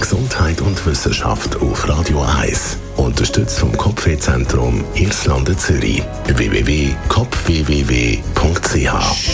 Gesundheit 0.00 0.60
und 0.60 0.84
Wissenschaft 0.86 1.56
auf 1.56 1.88
Radio 1.88 2.22
1. 2.22 2.81
Unterstützt 2.96 3.58
vom 3.58 3.76
Kopfwehzentrum 3.76 4.84
Irlande 4.94 5.56
Zürich. 5.56 6.02
www.kopfwww.ch 6.26 6.92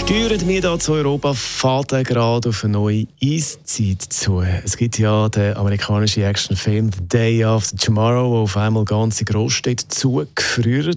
Steuern 0.00 0.48
wir 0.48 0.60
da 0.60 0.78
zu 0.78 0.92
Europa, 0.92 1.34
fährt 1.34 1.90
gerade 2.06 2.48
auf 2.48 2.64
eine 2.64 2.72
neue 2.72 3.06
Eiszeit 3.22 4.02
zu. 4.02 4.40
Es 4.40 4.76
gibt 4.76 4.98
ja 4.98 5.28
den 5.28 5.56
amerikanischen 5.56 6.22
Actionfilm 6.24 6.90
The 6.92 7.08
Day 7.08 7.44
After 7.44 7.76
Tomorrow, 7.76 8.30
wo 8.30 8.38
auf 8.42 8.56
einmal 8.56 8.84
ganze 8.84 9.24
Großstädte 9.24 9.88
zugefrieren. 9.88 10.96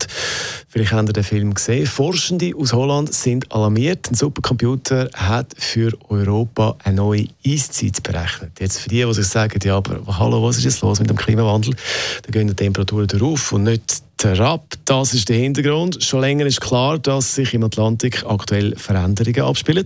Vielleicht 0.67 0.91
habt 0.91 1.09
ihr 1.09 1.13
den 1.13 1.23
Film 1.23 1.53
gesehen. 1.53 1.85
Forschende 1.85 2.51
aus 2.57 2.73
Holland 2.73 3.13
sind 3.13 3.51
alarmiert. 3.51 4.09
Ein 4.11 4.15
Supercomputer 4.15 5.09
hat 5.13 5.53
für 5.57 5.93
Europa 6.09 6.75
eine 6.83 6.95
neue 6.97 7.27
Eiszeit 7.45 8.01
berechnet. 8.03 8.59
Jetzt 8.59 8.79
für 8.79 8.89
die, 8.89 9.03
die 9.03 9.13
sich 9.13 9.27
sagen, 9.27 9.59
ja, 9.63 9.77
aber 9.77 10.01
hallo, 10.19 10.43
was 10.43 10.57
ist 10.57 10.65
jetzt 10.65 10.81
los 10.81 10.99
mit 10.99 11.09
dem 11.09 11.15
Klimawandel? 11.17 11.75
Da 12.23 12.31
gehen 12.31 12.44
die 12.47 12.55
Temperaturen 12.55 13.07
drauf 13.07 13.51
und 13.51 13.63
nicht 13.63 14.03
herab. 14.23 14.73
Das 14.85 15.13
ist 15.13 15.29
der 15.29 15.37
Hintergrund. 15.37 16.03
Schon 16.03 16.21
länger 16.21 16.45
ist 16.45 16.61
klar, 16.61 16.97
dass 16.97 17.35
sich 17.35 17.53
im 17.53 17.63
Atlantik 17.63 18.23
aktuell 18.25 18.75
Veränderungen 18.75 19.41
abspielen. 19.41 19.85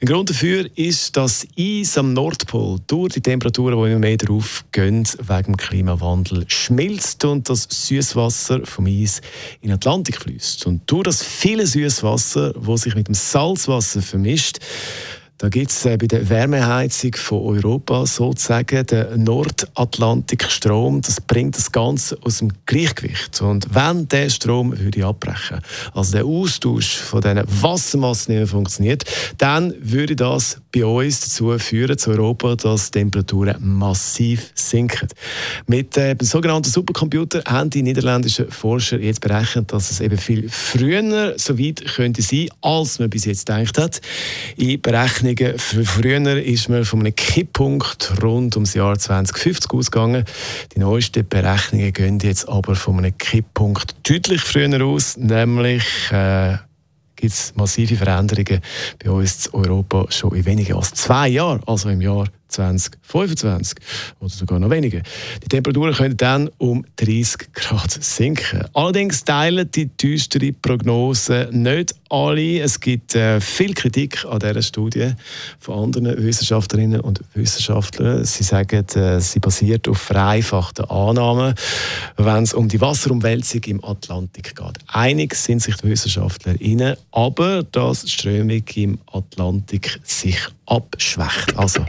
Ein 0.00 0.06
Grund 0.06 0.30
dafür 0.30 0.66
ist, 0.74 1.16
dass 1.16 1.46
Eis 1.58 1.96
am 1.96 2.12
Nordpol 2.12 2.78
durch 2.86 3.14
die 3.14 3.20
Temperaturen, 3.20 3.82
die 3.82 3.90
immer 3.90 3.98
mehr 3.98 4.16
drauf 4.16 4.64
gehen, 4.72 5.08
wegen 5.18 5.44
dem 5.44 5.56
Klimawandel 5.56 6.44
schmilzt 6.48 7.24
und 7.24 7.48
das 7.48 7.68
Süßwasser 7.70 8.66
vom 8.66 8.86
Eis 8.86 9.20
in 9.60 9.68
den 9.68 9.76
Atlantik 9.76 10.20
fließt. 10.20 10.66
Und 10.66 10.82
durch 10.90 11.04
das 11.04 11.22
viele 11.22 11.66
Süßwasser, 11.66 12.52
das 12.52 12.82
sich 12.82 12.94
mit 12.94 13.08
dem 13.08 13.14
Salzwasser 13.14 14.02
vermischt, 14.02 14.58
da 15.40 15.48
gibt 15.48 15.70
es 15.70 15.86
äh, 15.86 15.96
bei 15.96 16.06
der 16.06 16.28
Wärmeheizung 16.28 17.14
von 17.14 17.56
Europa 17.56 18.04
sozusagen 18.04 18.84
den 18.84 19.24
Nordatlantikstrom. 19.24 21.00
Das 21.00 21.18
bringt 21.18 21.56
das 21.56 21.72
Ganze 21.72 22.18
aus 22.20 22.38
dem 22.38 22.52
Gleichgewicht. 22.66 23.40
Und 23.40 23.74
wenn 23.74 24.06
der 24.08 24.28
Strom 24.28 24.78
würde 24.78 25.06
abbrechen, 25.06 25.60
also 25.94 26.12
der 26.12 26.26
Austausch 26.26 26.98
von 26.98 27.22
diesen 27.22 27.42
Wassermassen 27.62 28.34
nicht 28.34 28.40
mehr 28.40 28.46
funktioniert, 28.48 29.04
dann 29.38 29.72
würde 29.80 30.14
das 30.14 30.58
bei 30.72 30.84
uns 30.84 31.20
dazu 31.20 31.58
führen, 31.58 31.96
zu 31.96 32.10
Europa, 32.10 32.56
dass 32.56 32.90
die 32.90 32.98
Temperaturen 32.98 33.56
massiv 33.60 34.50
sinken. 34.54 35.08
Mit 35.66 35.96
äh, 35.96 36.16
dem 36.16 36.26
sogenannten 36.26 36.68
Supercomputer 36.68 37.42
haben 37.46 37.70
die 37.70 37.82
niederländischen 37.82 38.50
Forscher 38.50 39.00
jetzt 39.00 39.22
berechnet, 39.22 39.72
dass 39.72 39.90
es 39.90 40.00
eben 40.00 40.18
viel 40.18 40.50
früher 40.50 41.32
so 41.38 41.58
weit 41.58 41.82
könnte 41.96 42.20
sein, 42.20 42.48
als 42.60 42.98
man 42.98 43.08
bis 43.08 43.24
jetzt 43.24 43.46
gedacht 43.46 43.78
hat. 43.78 44.02
In 44.58 44.82
Berechnungen. 45.34 45.58
Früher 45.58 46.36
ist 46.36 46.68
man 46.68 46.84
von 46.84 47.00
einem 47.00 47.14
Kipppunkt 47.14 48.12
rund 48.22 48.56
ums 48.56 48.74
Jahr 48.74 48.98
2050 48.98 49.70
ausgegangen. 49.72 50.24
Die 50.74 50.80
neuesten 50.80 51.26
Berechnungen 51.26 51.92
gehen 51.92 52.18
jetzt 52.20 52.48
aber 52.48 52.74
von 52.74 52.98
einem 52.98 53.16
Kipppunkt 53.16 53.94
deutlich 54.08 54.40
früher 54.40 54.84
aus, 54.84 55.16
nämlich 55.16 55.84
äh, 56.10 56.56
gibt 57.16 57.32
es 57.32 57.54
massive 57.54 57.96
Veränderungen 57.96 58.60
bei 59.02 59.10
uns 59.10 59.46
in 59.46 59.54
Europa 59.54 60.06
schon 60.10 60.34
in 60.34 60.44
weniger 60.44 60.76
als 60.76 60.92
zwei 60.94 61.28
Jahren, 61.28 61.62
also 61.66 61.88
im 61.88 62.00
Jahr 62.00 62.26
2025 62.48 63.78
oder 64.18 64.30
sogar 64.30 64.58
noch 64.58 64.70
weniger. 64.70 65.02
Die 65.42 65.48
Temperaturen 65.48 65.94
können 65.94 66.16
dann 66.16 66.50
um 66.58 66.84
30 66.96 67.52
Grad 67.52 67.90
sinken. 67.90 68.64
Allerdings 68.72 69.24
teilen 69.24 69.70
die 69.70 69.86
düstere 69.86 70.52
Prognose 70.52 71.48
nicht 71.52 71.94
alle. 72.10 72.60
Es 72.60 72.80
gibt 72.80 73.14
äh, 73.14 73.40
viel 73.40 73.74
Kritik 73.74 74.24
an 74.24 74.40
dieser 74.40 74.62
Studie 74.62 75.12
von 75.58 75.84
anderen 75.84 76.22
Wissenschaftlerinnen 76.22 77.00
und 77.00 77.20
Wissenschaftlern. 77.34 78.24
Sie 78.24 78.42
sagen, 78.42 78.86
äh, 78.94 79.20
sie 79.20 79.38
basiert 79.38 79.88
auf 79.88 79.98
vereinfachten 79.98 80.84
Annahmen, 80.86 81.54
wenn 82.16 82.42
es 82.42 82.52
um 82.52 82.68
die 82.68 82.80
Wasserumwälzung 82.80 83.62
im 83.64 83.84
Atlantik 83.84 84.54
geht. 84.56 84.78
Einig 84.88 85.34
sind 85.34 85.62
sich 85.62 85.76
die 85.76 85.88
WissenschaftlerInnen, 85.88 86.96
aber 87.12 87.62
dass 87.62 88.04
die 88.04 88.10
Strömung 88.10 88.62
im 88.74 88.98
Atlantik 89.12 90.00
sich 90.04 90.38
abschwächt. 90.66 91.56
Also, 91.56 91.84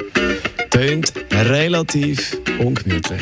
tönt 0.69 1.13
relativ 1.31 2.37
ungemütlich. 2.59 3.21